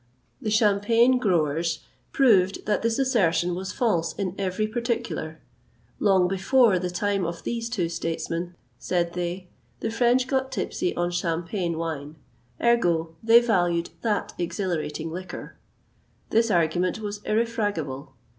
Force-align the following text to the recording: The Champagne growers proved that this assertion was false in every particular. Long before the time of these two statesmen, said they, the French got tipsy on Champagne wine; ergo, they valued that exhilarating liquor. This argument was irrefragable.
The 0.41 0.49
Champagne 0.49 1.19
growers 1.19 1.83
proved 2.11 2.65
that 2.65 2.81
this 2.81 2.97
assertion 2.97 3.53
was 3.53 3.71
false 3.71 4.13
in 4.13 4.33
every 4.35 4.65
particular. 4.65 5.39
Long 5.99 6.27
before 6.27 6.79
the 6.79 6.89
time 6.89 7.23
of 7.23 7.43
these 7.43 7.69
two 7.69 7.87
statesmen, 7.87 8.55
said 8.79 9.13
they, 9.13 9.49
the 9.79 9.91
French 9.91 10.25
got 10.25 10.51
tipsy 10.51 10.95
on 10.95 11.11
Champagne 11.11 11.77
wine; 11.77 12.15
ergo, 12.59 13.15
they 13.21 13.41
valued 13.41 13.91
that 14.01 14.33
exhilarating 14.39 15.11
liquor. 15.11 15.57
This 16.31 16.49
argument 16.49 16.97
was 16.97 17.21
irrefragable. 17.23 18.15